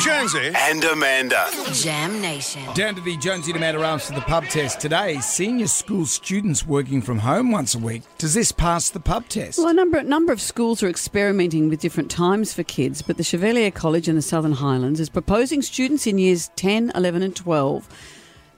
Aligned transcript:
Jonesy. 0.00 0.52
and 0.54 0.84
Amanda. 0.84 1.48
Jam 1.72 2.20
Nation. 2.20 2.62
Down 2.74 2.94
to 2.94 3.00
the 3.00 3.16
Jonesy 3.16 3.50
and 3.50 3.56
Amanda 3.56 3.82
Arms 3.82 4.04
for 4.06 4.12
the 4.12 4.20
pub 4.20 4.44
test 4.44 4.80
today. 4.80 5.18
Senior 5.20 5.66
school 5.66 6.06
students 6.06 6.66
working 6.66 7.00
from 7.02 7.18
home 7.18 7.50
once 7.50 7.74
a 7.74 7.78
week. 7.78 8.02
Does 8.18 8.34
this 8.34 8.52
pass 8.52 8.90
the 8.90 9.00
pub 9.00 9.28
test? 9.28 9.58
Well, 9.58 9.68
a 9.68 9.72
number, 9.72 10.02
number 10.02 10.32
of 10.32 10.40
schools 10.40 10.82
are 10.82 10.88
experimenting 10.88 11.68
with 11.68 11.80
different 11.80 12.10
times 12.10 12.52
for 12.52 12.62
kids, 12.62 13.02
but 13.02 13.16
the 13.16 13.24
Chevalier 13.24 13.70
College 13.70 14.08
in 14.08 14.14
the 14.14 14.22
Southern 14.22 14.52
Highlands 14.52 15.00
is 15.00 15.08
proposing 15.08 15.62
students 15.62 16.06
in 16.06 16.18
years 16.18 16.50
10, 16.56 16.92
11, 16.94 17.22
and 17.22 17.34
12 17.34 17.88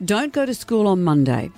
don't 0.05 0.33
go 0.33 0.47
to 0.47 0.55
school 0.55 0.87
on 0.87 1.03
Monday. 1.03 1.51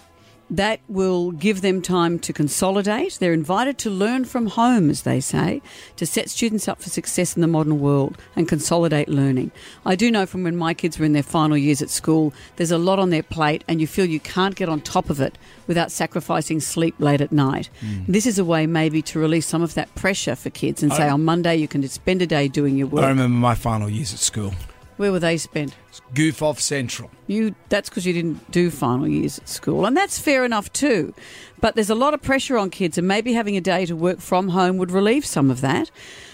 That 0.53 0.81
will 0.87 1.33
give 1.33 1.63
them 1.63 1.81
time 1.81 2.19
to 2.19 2.33
consolidate. 2.35 3.17
They're 3.19 3.33
invited 3.33 3.79
to 3.79 3.91
learn 3.91 4.27
from 4.27 4.49
home, 4.49 4.91
as 4.91 5.01
they 5.01 5.19
say, 5.19 5.63
to 5.97 6.05
set 6.05 6.29
students 6.29 6.69
up 6.69 6.83
for 6.83 6.91
success 6.91 7.35
in 7.35 7.41
the 7.41 7.49
modern 7.49 7.81
world 7.81 8.19
and 8.37 8.47
consolidate 8.47 9.09
learning. 9.09 9.51
I 9.87 9.97
do 9.97 10.11
know 10.11 10.27
from 10.27 10.43
when 10.45 10.59
my 10.59 10.75
kids 10.75 10.99
were 10.99 11.07
in 11.07 11.15
their 11.15 11.23
final 11.23 11.57
years 11.57 11.81
at 11.81 11.89
school, 11.89 12.35
there's 12.57 12.71
a 12.71 12.77
lot 12.77 12.99
on 12.99 13.09
their 13.09 13.23
plate, 13.23 13.65
and 13.67 13.81
you 13.81 13.87
feel 13.87 14.05
you 14.05 14.21
can't 14.21 14.55
get 14.55 14.69
on 14.69 14.83
top 14.83 15.09
of 15.09 15.23
it 15.23 15.39
without 15.67 15.91
sacrificing 15.91 16.61
sleep 16.61 16.95
late 16.99 17.23
at 17.23 17.33
night. 17.33 17.71
Hmm. 17.81 18.05
This 18.07 18.27
is 18.27 18.39
a 18.39 18.45
way 18.45 18.67
maybe 18.67 19.01
to 19.01 19.19
release 19.19 19.47
some 19.47 19.63
of 19.63 19.73
that 19.73 19.95
pressure 19.95 20.37
for 20.37 20.51
kids 20.51 20.83
and 20.83 20.93
say 20.93 21.09
on 21.09 21.25
Monday 21.25 21.57
you 21.57 21.67
can 21.67 21.83
spend 21.89 22.21
a 22.21 22.27
day 22.27 22.47
doing 22.47 22.77
your 22.77 22.89
work. 22.89 23.05
I 23.05 23.09
remember 23.09 23.39
my 23.39 23.55
final 23.55 23.89
years 23.89 24.13
at 24.13 24.19
school. 24.19 24.53
Where 24.99 25.13
were 25.13 25.19
they 25.19 25.39
spent? 25.39 25.75
Goof 26.15 26.43
off 26.43 26.61
central. 26.61 27.11
You 27.27 27.55
that's 27.69 27.89
because 27.89 28.07
you 28.07 28.13
didn't 28.13 28.51
do 28.51 28.71
final 28.71 29.09
years 29.09 29.39
at 29.39 29.49
school, 29.49 29.87
and 29.87 29.97
that's 29.97 30.19
fair 30.19 30.45
enough 30.45 30.73
too. 30.73 31.15
But 31.61 31.75
there's 31.75 31.91
a 31.91 31.95
lot 31.95 32.15
of 32.15 32.23
pressure 32.23 32.59
on 32.59 32.71
kids, 32.71 32.99
and 32.99 33.07
maybe 33.07 33.33
having 33.33 33.57
a 33.57 33.61
day 33.61 33.87
to 33.87 33.95
work 33.95 34.21
from 34.21 34.49
home 34.49 34.79
would 34.79 34.91
relieve 34.91 35.25
some 35.25 35.51
of 35.51 35.61
that. 35.61 35.91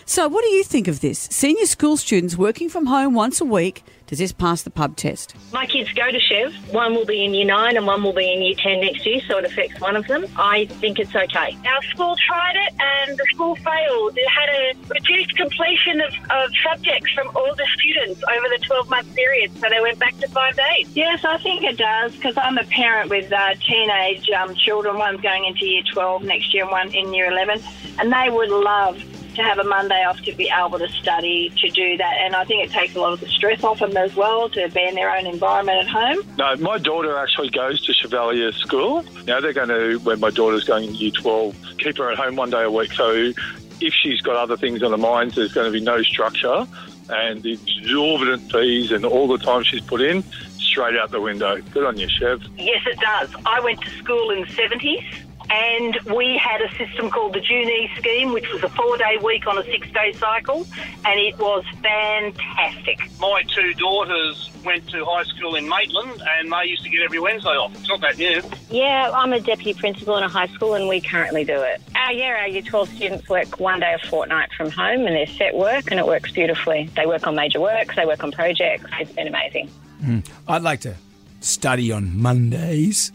So, 0.06 0.26
what 0.26 0.42
do 0.42 0.48
you 0.48 0.64
think 0.64 0.88
of 0.88 1.00
this? 1.00 1.28
Senior 1.30 1.66
school 1.66 1.98
students 1.98 2.34
working 2.36 2.70
from 2.70 2.86
home 2.86 3.12
once 3.14 3.42
a 3.42 3.44
week. 3.44 3.84
Does 4.06 4.20
this 4.20 4.32
pass 4.32 4.62
the 4.62 4.70
pub 4.70 4.96
test? 4.96 5.34
My 5.52 5.66
kids 5.66 5.92
go 5.92 6.10
to 6.10 6.18
Chev. 6.18 6.54
One 6.72 6.94
will 6.94 7.04
be 7.04 7.22
in 7.26 7.34
year 7.34 7.44
nine 7.44 7.76
and 7.76 7.86
one 7.86 8.02
will 8.02 8.14
be 8.14 8.32
in 8.32 8.40
year 8.40 8.54
10 8.56 8.80
next 8.80 9.04
year, 9.04 9.20
so 9.28 9.36
it 9.36 9.44
affects 9.44 9.78
one 9.82 9.96
of 9.96 10.06
them. 10.06 10.24
I 10.36 10.64
think 10.80 10.98
it's 10.98 11.14
okay. 11.14 11.58
Our 11.66 11.82
school 11.92 12.16
tried 12.26 12.56
it 12.56 12.72
and 12.80 13.18
the 13.18 13.26
school 13.34 13.54
failed. 13.56 14.16
It 14.16 14.28
had 14.30 14.48
a 14.48 14.94
reduced 14.94 15.36
completion 15.36 16.00
of, 16.00 16.14
of 16.30 16.50
subjects 16.66 17.12
from 17.12 17.28
all 17.36 17.54
the 17.54 17.66
students 17.78 18.22
over 18.34 18.48
the 18.48 18.64
12 18.64 18.88
month 18.88 19.14
period, 19.14 19.47
so 19.54 19.68
they 19.68 19.80
went 19.80 19.98
back 19.98 20.16
to 20.18 20.28
five 20.28 20.56
days. 20.56 20.88
Yes, 20.94 21.24
I 21.24 21.38
think 21.38 21.62
it 21.64 21.76
does 21.76 22.14
because 22.14 22.36
I'm 22.36 22.58
a 22.58 22.64
parent 22.64 23.10
with 23.10 23.32
uh, 23.32 23.54
teenage 23.54 24.28
um, 24.30 24.54
children. 24.54 24.98
One's 24.98 25.20
going 25.20 25.44
into 25.44 25.66
year 25.66 25.82
12 25.92 26.22
next 26.24 26.54
year 26.54 26.64
and 26.64 26.70
one 26.70 26.94
in 26.94 27.12
year 27.12 27.30
11. 27.30 27.62
And 27.98 28.12
they 28.12 28.30
would 28.30 28.50
love 28.50 29.02
to 29.38 29.42
have 29.44 29.58
a 29.58 29.64
Monday 29.64 30.04
off 30.04 30.20
to 30.22 30.32
be 30.34 30.50
able 30.50 30.78
to 30.78 30.88
study, 30.88 31.52
to 31.58 31.68
do 31.70 31.96
that. 31.96 32.14
And 32.20 32.34
I 32.34 32.44
think 32.44 32.64
it 32.64 32.72
takes 32.72 32.94
a 32.96 33.00
lot 33.00 33.12
of 33.12 33.20
the 33.20 33.28
stress 33.28 33.62
off 33.64 33.78
them 33.78 33.96
as 33.96 34.14
well 34.14 34.48
to 34.50 34.68
be 34.68 34.82
in 34.82 34.94
their 34.94 35.14
own 35.16 35.26
environment 35.26 35.78
at 35.78 35.88
home. 35.88 36.24
No, 36.36 36.56
my 36.56 36.78
daughter 36.78 37.16
actually 37.16 37.50
goes 37.50 37.80
to 37.82 37.92
Chevalier 37.92 38.52
School. 38.52 39.04
Now 39.26 39.40
they're 39.40 39.52
going 39.52 39.68
to, 39.68 39.98
when 39.98 40.20
my 40.20 40.30
daughter's 40.30 40.64
going 40.64 40.84
in 40.84 40.94
year 40.94 41.12
12, 41.12 41.56
keep 41.78 41.98
her 41.98 42.10
at 42.10 42.18
home 42.18 42.36
one 42.36 42.50
day 42.50 42.64
a 42.64 42.70
week. 42.70 42.92
So 42.92 43.32
if 43.80 43.94
she's 43.94 44.20
got 44.20 44.36
other 44.36 44.56
things 44.56 44.82
on 44.82 44.90
her 44.90 44.98
mind, 44.98 45.32
there's 45.32 45.52
going 45.52 45.66
to 45.66 45.72
be 45.72 45.84
no 45.84 46.02
structure 46.02 46.66
and 47.10 47.42
the 47.42 47.54
exorbitant 47.54 48.52
fees 48.52 48.92
and 48.92 49.04
all 49.04 49.28
the 49.28 49.38
time 49.38 49.64
she's 49.64 49.80
put 49.80 50.00
in, 50.00 50.22
straight 50.58 50.96
out 50.96 51.10
the 51.10 51.20
window. 51.20 51.60
Good 51.72 51.84
on 51.84 51.96
you, 51.96 52.08
Chev. 52.08 52.42
Yes, 52.56 52.82
it 52.86 52.98
does. 53.00 53.34
I 53.46 53.60
went 53.60 53.80
to 53.80 53.90
school 53.90 54.30
in 54.30 54.42
the 54.42 54.46
70s 54.46 55.27
and 55.50 55.98
we 56.14 56.36
had 56.36 56.60
a 56.60 56.70
system 56.76 57.10
called 57.10 57.34
the 57.34 57.40
Junee 57.40 57.90
scheme, 57.96 58.32
which 58.32 58.50
was 58.52 58.62
a 58.62 58.68
four 58.68 58.96
day 58.96 59.18
week 59.22 59.46
on 59.46 59.58
a 59.58 59.64
six 59.64 59.90
day 59.90 60.12
cycle, 60.12 60.66
and 61.04 61.20
it 61.20 61.38
was 61.38 61.64
fantastic. 61.82 62.98
My 63.20 63.42
two 63.54 63.72
daughters 63.74 64.50
went 64.64 64.88
to 64.90 65.04
high 65.04 65.24
school 65.24 65.54
in 65.54 65.68
Maitland 65.68 66.20
and 66.38 66.52
they 66.52 66.64
used 66.66 66.82
to 66.82 66.90
get 66.90 67.00
every 67.02 67.18
Wednesday 67.18 67.50
off. 67.50 67.74
It's 67.74 67.88
not 67.88 68.00
that 68.00 68.18
new. 68.18 68.42
Yeah, 68.70 69.10
I'm 69.14 69.32
a 69.32 69.40
deputy 69.40 69.74
principal 69.74 70.16
in 70.16 70.24
a 70.24 70.28
high 70.28 70.48
school 70.48 70.74
and 70.74 70.88
we 70.88 71.00
currently 71.00 71.44
do 71.44 71.60
it. 71.60 71.80
Uh, 71.94 72.08
our 72.08 72.12
year, 72.12 72.36
our 72.36 72.48
year 72.48 72.62
12 72.62 72.88
students 72.94 73.28
work 73.28 73.60
one 73.60 73.80
day 73.80 73.94
a 73.94 74.06
fortnight 74.08 74.50
from 74.56 74.70
home 74.70 75.06
and 75.06 75.14
they're 75.14 75.26
set 75.26 75.54
work 75.54 75.90
and 75.90 76.00
it 76.00 76.06
works 76.06 76.30
beautifully. 76.32 76.90
They 76.96 77.06
work 77.06 77.26
on 77.26 77.34
major 77.34 77.60
works, 77.60 77.94
they 77.96 78.06
work 78.06 78.24
on 78.24 78.32
projects. 78.32 78.86
It's 78.98 79.12
been 79.12 79.28
amazing. 79.28 79.68
Hmm. 80.00 80.20
I'd 80.46 80.62
like 80.62 80.80
to 80.80 80.94
study 81.40 81.92
on 81.92 82.16
Mondays. 82.18 83.12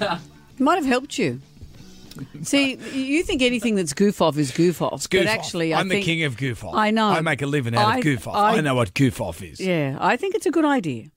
Might 0.58 0.76
have 0.76 0.86
helped 0.86 1.18
you. 1.18 1.40
See, 2.42 2.74
you 2.94 3.22
think 3.22 3.42
anything 3.42 3.76
that's 3.76 3.92
goof 3.92 4.20
off 4.20 4.36
is 4.38 4.50
goof 4.50 4.82
off, 4.82 5.08
Goof 5.08 5.20
but 5.24 5.28
off. 5.28 5.34
actually, 5.38 5.72
I 5.72 5.78
I'm 5.78 5.88
the 5.88 5.96
think, 5.96 6.04
king 6.06 6.24
of 6.24 6.36
goof 6.36 6.64
off. 6.64 6.74
I 6.74 6.90
know. 6.90 7.08
I 7.10 7.20
make 7.20 7.42
a 7.42 7.46
living 7.46 7.76
out 7.76 7.86
I- 7.86 7.96
of 7.98 8.02
goof 8.02 8.26
off. 8.26 8.34
I, 8.34 8.56
I- 8.56 8.60
know 8.60 8.74
what 8.74 8.92
goof 8.94 9.20
off 9.20 9.40
is. 9.40 9.60
Yeah, 9.60 9.96
I 10.00 10.16
think 10.16 10.34
it's 10.34 10.46
a 10.46 10.50
good 10.50 10.64
idea. 10.64 11.10